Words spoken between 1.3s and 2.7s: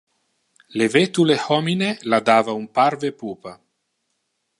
homine la dava un